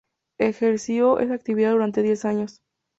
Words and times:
Ejerció 0.39 1.19
esa 1.19 1.35
actividad 1.35 1.73
durante 1.73 2.01
diez 2.01 2.25
años. 2.25 2.63